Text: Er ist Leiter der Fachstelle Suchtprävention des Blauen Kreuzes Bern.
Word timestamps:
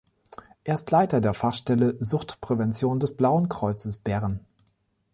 Er 0.63 0.73
ist 0.73 0.89
Leiter 0.89 1.21
der 1.21 1.35
Fachstelle 1.35 1.95
Suchtprävention 1.99 2.99
des 2.99 3.15
Blauen 3.15 3.49
Kreuzes 3.49 3.99
Bern. 3.99 4.39